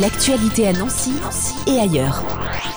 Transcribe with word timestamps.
L'actualité 0.00 0.68
à 0.68 0.74
Nancy 0.74 1.12
et 1.66 1.78
ailleurs. 1.78 2.22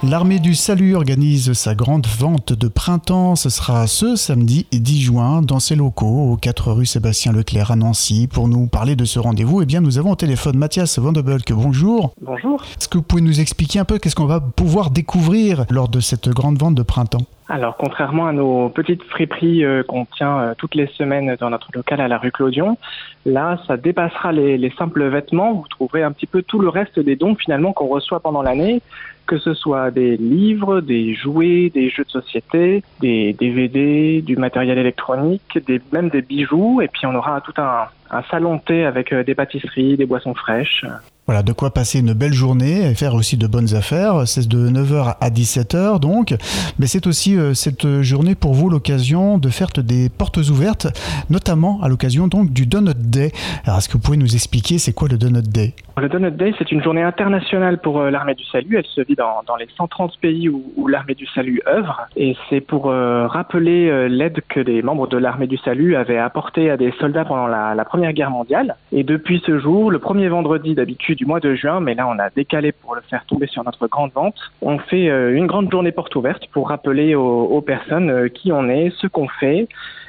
L'armée 0.04 0.40
du 0.40 0.56
salut 0.56 0.96
organise 0.96 1.52
sa 1.52 1.76
grande 1.76 2.08
vente 2.08 2.54
de 2.54 2.70
printemps. 2.70 3.36
Ce 3.36 3.50
sera 3.50 3.88
ce 3.88 4.16
samedi 4.16 4.67
10 4.72 5.01
juin 5.01 5.42
dans 5.42 5.59
ses 5.59 5.75
locaux, 5.75 6.32
aux 6.32 6.37
4 6.37 6.71
rue 6.71 6.85
Sébastien 6.85 7.33
Leclerc 7.33 7.71
à 7.71 7.75
Nancy. 7.75 8.27
Pour 8.27 8.47
nous 8.47 8.68
parler 8.68 8.95
de 8.95 9.04
ce 9.04 9.20
rendez-vous, 9.20 9.61
eh 9.61 9.66
bien, 9.66 9.82
nous 9.82 9.97
avons 9.97 10.11
au 10.11 10.16
téléphone 10.16 10.57
Mathias 10.57 10.97
Vandebulk. 10.97 11.52
Bonjour. 11.52 12.13
Bonjour. 12.21 12.63
Est-ce 12.79 12.88
que 12.88 12.97
vous 12.97 13.04
pouvez 13.04 13.21
nous 13.21 13.41
expliquer 13.41 13.79
un 13.79 13.86
peu 13.86 13.99
qu'est-ce 13.99 14.15
qu'on 14.15 14.25
va 14.25 14.39
pouvoir 14.39 14.89
découvrir 14.89 15.65
lors 15.70 15.89
de 15.89 15.99
cette 15.99 16.29
grande 16.29 16.57
vente 16.57 16.75
de 16.75 16.83
printemps? 16.83 17.25
Alors, 17.52 17.77
contrairement 17.77 18.27
à 18.27 18.31
nos 18.31 18.70
petites 18.70 19.02
friperies 19.02 19.66
euh, 19.66 19.81
qu'on 19.81 20.05
tient 20.05 20.39
euh, 20.39 20.54
toutes 20.55 20.75
les 20.75 20.86
semaines 20.86 21.36
dans 21.39 21.49
notre 21.49 21.70
local 21.73 21.99
à 21.99 22.07
la 22.07 22.20
rue 22.20 22.31
Clodion, 22.31 22.77
là, 23.25 23.57
ça 23.66 23.75
dépassera 23.75 24.31
les, 24.31 24.71
simples 24.77 25.07
vêtements. 25.07 25.54
Vous 25.54 25.66
trouverez 25.67 26.04
un 26.04 26.12
petit 26.12 26.27
peu 26.27 26.43
tout 26.43 26.59
le 26.59 26.70
reste 26.70 26.99
des 26.99 27.16
dons 27.16 27.34
finalement 27.34 27.73
qu'on 27.73 27.88
reçoit 27.88 28.20
pendant 28.20 28.44
l'année, 28.44 28.84
que 29.29 29.38
ce 29.38 29.53
soit 29.53 29.91
des 29.91 30.17
livres, 30.17 30.81
des 30.81 31.13
jouets, 31.13 31.69
des 31.69 31.91
jeux 31.91 32.03
de 32.03 32.09
société, 32.09 32.83
des 32.99 33.33
DVD, 33.33 34.23
du 34.23 34.35
matériel 34.38 34.79
électronique, 34.79 35.59
des, 35.67 35.79
même 35.93 36.09
des 36.09 36.23
bijoux. 36.23 36.81
Et 36.81 36.88
puis, 36.88 37.05
on 37.05 37.13
aura 37.13 37.39
tout 37.41 37.53
un, 37.57 37.85
un 38.09 38.23
salon 38.23 38.57
thé 38.57 38.85
avec 38.85 39.13
euh, 39.13 39.23
des 39.23 39.35
pâtisseries, 39.35 39.97
des 39.97 40.07
boissons 40.07 40.33
fraîches. 40.33 40.83
Voilà, 41.27 41.43
de 41.43 41.53
quoi 41.53 41.69
passer 41.69 41.99
une 41.99 42.13
belle 42.13 42.33
journée 42.33 42.89
et 42.89 42.95
faire 42.95 43.13
aussi 43.13 43.38
de 43.38 43.45
bonnes 43.45 43.75
affaires. 43.75 44.27
C'est 44.27 44.47
de 44.47 44.67
9h 44.67 45.17
à 45.21 45.30
17h 45.30 45.99
donc. 45.99 46.33
Mais 46.80 46.88
c'est 46.88 47.05
aussi 47.05 47.38
euh, 47.38 47.53
cette 47.53 48.02
journée 48.02 48.33
pour 48.33 48.55
vous 48.55 48.67
l'occasion 48.67 49.38
de 49.38 49.49
faire 49.49 49.67
des 49.77 50.09
portes 50.09 50.38
ouvertes, 50.38 50.88
notamment 51.30 51.83
à 51.83 51.88
l'occasion 51.88 52.27
donc 52.27 52.52
du 52.52 52.66
Donut 52.66 52.97
Day. 52.97 53.31
Alors 53.63 53.77
est-ce 53.77 53.89
que 53.89 53.93
vous 53.93 53.99
pouvez 53.99 54.17
nous 54.17 54.33
expliquer 54.33 54.80
c'est 54.80 54.93
quoi 54.93 55.07
le 55.07 55.19
Donut 55.19 55.47
Day? 55.47 55.75
Le 55.97 56.09
Donut 56.09 56.31
Day, 56.31 56.52
c'est 56.57 56.71
une 56.71 56.81
journée 56.81 57.03
internationale 57.03 57.80
pour 57.80 57.99
euh, 57.99 58.09
l'armée 58.09 58.33
du 58.33 58.45
salut. 58.45 58.77
Elle 58.77 58.85
se 58.85 59.02
vit 59.02 59.16
dans, 59.20 59.55
les 59.55 59.68
130 59.78 60.17
pays 60.20 60.50
où, 60.50 60.88
l'armée 60.88 61.16
du 61.16 61.28
salut 61.28 61.62
œuvre. 61.67 62.08
Et 62.16 62.36
c'est 62.50 62.62
pour 62.62 62.89
euh, 62.89 63.28
rappeler 63.28 64.09
l'aide 64.09 64.42
que 64.50 64.59
les 64.59 64.81
membres 64.81 65.08
de 65.08 65.17
l'armée 65.17 65.48
du 65.48 65.58
salut 65.58 65.95
avaient 65.95 66.17
apportée 66.17 66.72
à 66.72 66.78
des 66.78 66.92
soldats 67.00 67.26
pendant 67.26 67.48
la, 67.48 67.86
Première 67.86 68.14
Guerre 68.14 68.30
mondiale. 68.30 68.76
Et 68.92 69.03
depuis 69.03 69.42
ce 69.45 69.58
jour, 69.58 69.89
le 69.89 70.00
premier 70.00 70.30
vendredi 70.30 70.76
d'habitude, 70.76 71.17
du 71.17 71.26
mois 71.26 71.39
de 71.39 71.53
juin, 71.53 71.80
mais 71.80 71.95
là 71.95 72.08
on 72.08 72.17
a 72.20 72.30
décalé 72.30 72.72
pour 72.72 72.95
le 72.95 73.02
faire 73.02 73.26
tomber 73.26 73.48
sur 73.48 73.64
notre 73.64 73.88
grande 73.88 74.11
vente. 74.14 74.36
On 74.61 74.80
fait 74.80 75.09
euh, 75.09 75.36
une 75.36 75.48
grande 75.48 75.70
journée 75.72 75.92
porte 75.92 76.16
ouverte 76.16 76.48
pour 76.54 76.70
rappeler 76.70 77.16
aux, 77.16 77.61
personnes 77.61 78.09
euh, 78.09 78.28
qui 78.30 78.52
on 78.52 78.70
est, 78.70 78.92
ce 78.98 79.08
qu'on 79.08 79.28
fait. 79.28 79.67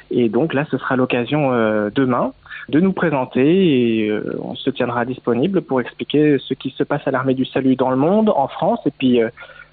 Et 0.09 0.29
donc 0.29 0.53
là, 0.53 0.65
ce 0.69 0.77
sera 0.77 0.95
l'occasion 0.95 1.53
euh, 1.53 1.89
demain 1.93 2.33
de 2.71 2.79
nous 2.79 2.93
présenter 2.93 4.05
et 4.05 4.11
on 4.41 4.55
se 4.55 4.69
tiendra 4.69 5.05
disponible 5.05 5.61
pour 5.61 5.81
expliquer 5.81 6.37
ce 6.39 6.53
qui 6.53 6.73
se 6.77 6.83
passe 6.83 7.01
à 7.05 7.11
l'armée 7.11 7.33
du 7.33 7.45
salut 7.45 7.75
dans 7.75 7.89
le 7.89 7.97
monde, 7.97 8.29
en 8.29 8.47
France 8.47 8.79
et 8.85 8.91
puis 8.91 9.19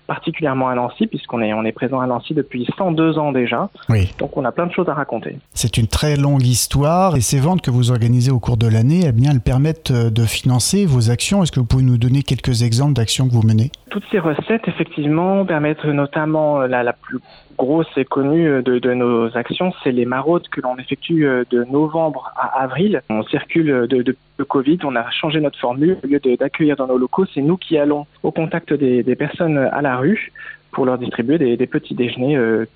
particulièrement 0.08 0.68
à 0.68 0.74
Nancy, 0.74 1.06
puisqu'on 1.06 1.42
est, 1.42 1.52
on 1.52 1.64
est 1.64 1.72
présent 1.72 2.00
à 2.00 2.06
Nancy 2.06 2.34
depuis 2.34 2.66
102 2.76 3.18
ans 3.18 3.30
déjà. 3.30 3.68
Oui. 3.90 4.12
Donc 4.18 4.36
on 4.36 4.44
a 4.44 4.50
plein 4.50 4.66
de 4.66 4.72
choses 4.72 4.88
à 4.88 4.94
raconter. 4.94 5.36
C'est 5.52 5.76
une 5.76 5.86
très 5.86 6.16
longue 6.16 6.44
histoire 6.44 7.14
et 7.14 7.20
ces 7.20 7.38
ventes 7.38 7.60
que 7.60 7.70
vous 7.70 7.90
organisez 7.90 8.32
au 8.32 8.40
cours 8.40 8.56
de 8.56 8.66
l'année, 8.66 9.02
eh 9.06 9.12
bien, 9.12 9.30
elles 9.30 9.40
permettent 9.40 9.90
euh, 9.90 10.10
de 10.10 10.24
financer 10.24 10.86
vos 10.86 11.10
actions. 11.10 11.42
Est-ce 11.42 11.52
que 11.52 11.60
vous 11.60 11.66
pouvez 11.66 11.84
nous 11.84 11.98
donner 11.98 12.22
quelques 12.22 12.62
exemples 12.62 12.94
d'actions 12.94 13.28
que 13.28 13.34
vous 13.34 13.46
menez? 13.46 13.70
Toutes 13.90 14.04
ces 14.10 14.18
recettes, 14.18 14.68
effectivement, 14.68 15.44
permettent 15.44 15.84
notamment 15.84 16.60
la, 16.60 16.82
la 16.82 16.92
plus 16.92 17.18
grosse 17.58 17.88
et 17.96 18.04
connue 18.04 18.48
euh, 18.48 18.62
de, 18.62 18.94
nos 18.94 19.36
actions, 19.36 19.74
c'est 19.82 19.92
les 19.92 20.06
maraudes 20.06 20.48
que 20.48 20.60
l'on 20.62 20.76
effectue 20.76 21.26
euh, 21.26 21.44
de 21.50 21.64
novembre 21.64 22.32
à 22.36 22.62
avril. 22.62 23.02
On 23.10 23.22
circule 23.24 23.86
de, 23.88 24.16
Covid, 24.44 24.78
on 24.84 24.96
a 24.96 25.10
changé 25.10 25.40
notre 25.40 25.58
formule. 25.58 25.98
Au 26.02 26.06
lieu 26.06 26.20
d'accueillir 26.20 26.76
dans 26.76 26.86
nos 26.86 26.96
locaux, 26.96 27.26
c'est 27.34 27.42
nous 27.42 27.56
qui 27.56 27.76
allons 27.76 28.06
au 28.22 28.30
contact 28.30 28.72
des, 28.72 29.16
personnes 29.16 29.58
à 29.58 29.82
la 29.82 29.96
rue 29.96 30.32
pour 30.70 30.86
leur 30.86 30.96
distribuer 30.96 31.38
des, 31.56 31.66
petits 31.66 31.94
déjeuners 31.94 32.36
euh, 32.36 32.66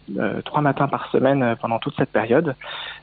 trois 0.45 0.61
matins 0.61 0.89
par 0.89 1.09
semaine 1.13 1.57
pendant 1.61 1.79
toute 1.79 1.95
cette 1.97 2.11
période. 2.11 2.57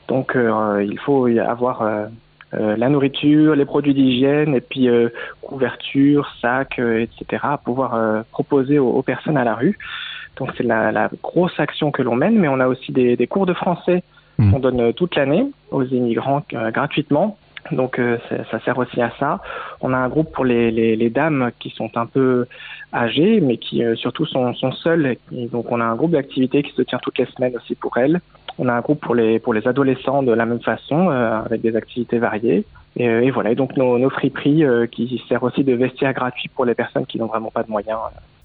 Donc 0.08 0.36
il 0.36 0.98
faut 0.98 1.26
y 1.28 1.40
avoir 1.40 2.08
la 2.52 2.88
nourriture, 2.88 3.54
les 3.54 3.64
produits 3.64 3.94
d'hygiène 3.94 4.54
et 4.54 4.60
puis 4.60 4.88
couverture, 5.40 6.28
sacs, 6.40 6.78
etc. 6.78 7.42
à 7.42 7.58
pouvoir 7.58 8.24
proposer 8.32 8.78
aux, 8.78 8.90
aux, 8.90 9.02
personnes 9.02 9.36
à 9.36 9.44
la 9.44 9.54
rue. 9.54 9.78
Donc 10.40 10.52
c'est 10.56 10.64
la, 10.64 11.10
grosse 11.22 11.58
action 11.58 11.90
que 11.90 12.02
l'on 12.02 12.16
mène, 12.16 12.38
mais 12.38 12.48
on 12.48 12.60
a 12.60 12.66
aussi 12.66 12.92
des, 12.92 13.26
cours 13.26 13.46
de 13.46 13.52
français 13.52 14.02
mmh. 14.38 14.50
qu'on 14.50 14.58
donne 14.58 14.80
euh, 14.80 14.92
toute 14.92 15.14
l'année 15.14 15.46
aux 15.70 15.84
immigrants 15.84 16.42
euh, 16.54 16.70
gratuitement. 16.70 17.36
Donc 17.72 17.98
euh, 17.98 18.16
ça 18.50 18.58
sert 18.60 18.78
aussi 18.78 19.02
à 19.02 19.12
ça. 19.20 19.40
On 19.82 19.92
a 19.92 19.98
un 19.98 20.08
groupe 20.08 20.32
pour 20.32 20.46
les, 20.46 21.10
dames 21.10 21.50
qui 21.58 21.68
sont 21.70 21.90
un 21.96 22.06
peu 22.06 22.46
âgées, 22.92 23.40
mais 23.40 23.58
qui 23.58 23.82
surtout 23.96 24.24
sont, 24.24 24.54
seules. 24.72 25.16
donc 25.30 25.70
on 25.70 25.80
a 25.80 25.84
un 25.84 25.94
groupe 25.94 26.12
d'activités 26.12 26.62
qui 26.62 26.72
se 26.72 26.82
tient 26.82 26.98
toutes 27.02 27.18
les 27.18 27.26
semaines 27.26 27.54
aussi 27.56 27.74
pour 27.74 27.98
elles. 27.98 28.20
On 28.58 28.68
a 28.68 28.72
un 28.72 28.80
groupe 28.80 29.00
pour 29.00 29.14
les 29.14 29.38
pour 29.38 29.54
les 29.54 29.66
adolescents 29.66 30.22
de 30.22 30.32
la 30.32 30.46
même 30.46 30.60
façon, 30.60 31.08
avec 31.10 31.60
des 31.60 31.76
activités 31.76 32.18
variées. 32.18 32.64
Et, 32.96 33.30
voilà. 33.30 33.52
Et 33.52 33.54
donc 33.54 33.76
nos, 33.76 33.98
nos 33.98 34.10
friperies 34.10 34.64
qui 34.90 35.22
servent 35.28 35.44
aussi 35.44 35.64
de 35.64 35.74
vestiaire 35.74 36.12
gratuit 36.12 36.48
pour 36.54 36.64
les 36.64 36.74
personnes 36.74 37.06
qui 37.06 37.18
n'ont 37.18 37.26
vraiment 37.26 37.50
pas 37.50 37.62
de 37.62 37.70
moyens 37.70 37.98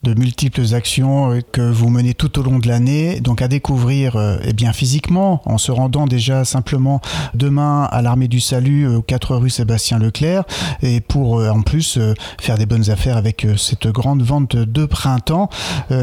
de 0.06 0.14
multiples 0.14 0.76
actions 0.76 1.32
euh, 1.32 1.42
que 1.52 1.62
vous 1.62 1.90
menez 1.90 2.14
tout 2.14 2.40
au 2.40 2.44
long 2.44 2.60
de 2.60 2.68
l'année, 2.68 3.20
donc 3.20 3.42
à 3.42 3.48
découvrir 3.48 4.16
euh, 4.16 4.38
eh 4.44 4.54
bien 4.54 4.72
physiquement 4.72 5.42
en 5.46 5.58
se 5.58 5.72
rendant 5.72 6.06
déjà 6.06 6.46
simplement 6.46 7.02
demain 7.34 7.90
à 7.92 8.04
l'armée 8.04 8.28
du 8.28 8.40
salut 8.40 8.88
aux 8.88 9.02
4 9.02 9.36
rue 9.36 9.50
Sébastien 9.50 9.98
Leclerc. 9.98 10.44
Et 10.84 11.02
pour 11.02 11.40
euh, 11.40 11.50
en 11.50 11.62
plus 11.62 12.00
faire 12.40 12.58
des 12.58 12.68
bonnes 12.68 12.90
affaires 12.92 13.18
avec 13.18 13.48
cette 13.58 13.88
grande 13.88 14.22
vente 14.22 14.56
de 14.56 14.86
printemps. 14.86 15.50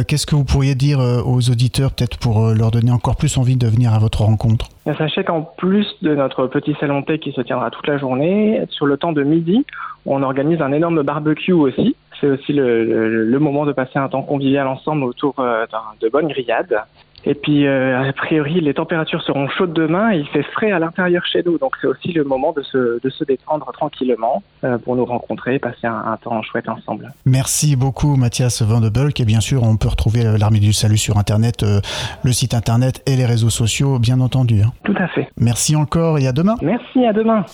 Qu'est-ce 0.08 0.26
que 0.26 0.34
vous 0.34 0.44
pourriez 0.44 0.74
dire 0.74 0.98
aux 0.98 1.50
auditeurs 1.50 1.92
peut-être 1.92 2.16
pour 2.16 2.48
leur 2.48 2.70
donner 2.70 2.90
encore 2.90 3.16
plus 3.16 3.36
envie 3.36 3.56
de 3.56 3.66
venir 3.66 3.94
à 3.94 3.98
votre 3.98 4.22
rencontre? 4.22 4.68
Sachez 4.84 5.22
qu'en 5.22 5.42
plus 5.42 5.86
de 6.02 6.14
notre 6.14 6.48
petit 6.48 6.74
salon 6.80 7.02
thé 7.02 7.18
qui 7.18 7.32
se 7.32 7.40
tiendra 7.40 7.70
toute 7.70 7.86
la 7.86 7.98
journée, 7.98 8.62
sur 8.70 8.86
le 8.86 8.96
temps 8.96 9.12
de 9.12 9.22
midi, 9.22 9.64
on 10.06 10.22
organise 10.22 10.60
un 10.60 10.72
énorme 10.72 11.02
barbecue 11.02 11.52
aussi 11.52 11.94
c'est 12.22 12.30
aussi 12.30 12.52
le, 12.52 13.38
moment 13.38 13.66
de 13.66 13.72
passer 13.72 13.98
un 13.98 14.08
temps 14.08 14.22
convivial 14.22 14.66
ensemble 14.68 15.02
autour 15.04 15.34
euh, 15.40 15.66
de 16.00 16.08
bonnes 16.08 16.28
grillades. 16.28 16.80
Et 17.24 17.34
puis, 17.34 17.66
euh, 17.66 18.08
a 18.08 18.12
priori, 18.12 18.60
les 18.60 18.74
températures 18.74 19.22
seront 19.22 19.48
chaudes 19.48 19.72
demain 19.72 20.12
il 20.12 20.26
fait 20.28 20.42
frais 20.42 20.72
à 20.72 20.78
l'intérieur 20.78 21.24
chez 21.24 21.42
nous. 21.44 21.58
Donc, 21.58 21.76
c'est 21.80 21.86
aussi 21.86 22.12
le 22.12 22.24
moment 22.24 22.52
de 22.52 22.62
se, 22.62 23.00
de 23.00 23.10
se 23.10 23.24
détendre 23.24 23.70
tranquillement 23.72 24.42
euh, 24.64 24.78
pour 24.78 24.96
nous 24.96 25.04
rencontrer, 25.04 25.58
passer 25.58 25.86
un, 25.86 26.16
temps 26.22 26.42
chouette 26.42 26.68
ensemble. 26.68 27.12
Merci 27.24 27.76
beaucoup, 27.76 28.16
Mathias 28.16 28.62
Van 28.62 28.80
de 28.80 28.88
Bulk. 28.88 29.20
Et 29.20 29.24
bien 29.24 29.40
sûr, 29.40 29.62
on 29.62 29.76
peut 29.76 29.88
retrouver 29.88 30.24
l'Armée 30.38 30.60
du 30.60 30.72
Salut 30.72 30.98
sur 30.98 31.18
Internet, 31.18 31.64
le 32.24 32.32
site 32.32 32.54
Internet 32.54 33.02
et 33.06 33.16
les 33.16 33.26
réseaux 33.26 33.50
sociaux, 33.50 33.98
bien 33.98 34.20
entendu. 34.20 34.62
Hein. 34.62 34.72
Tout 34.84 34.94
à 34.98 35.08
fait. 35.08 35.28
Merci 35.38 35.76
encore 35.76 36.18
et 36.18 36.26
à 36.26 36.32
demain. 36.32 36.54
Merci, 36.62 37.04
à 37.04 37.12
demain. 37.12 37.44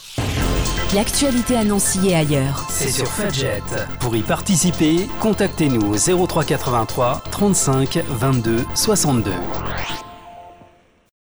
L'actualité 0.94 1.54
à 1.54 1.65
Nancy 1.65 2.09
et 2.09 2.15
ailleurs. 2.16 2.66
C'est 2.71 2.91
sur 2.91 3.06
Fudget. 3.06 3.62
Pour 4.00 4.16
y 4.16 4.22
participer, 4.22 5.06
contactez-nous 5.21 5.82
au 5.82 6.26
0383 6.26 7.22
35 7.31 8.04
22 8.09 8.65
62. 8.75 9.31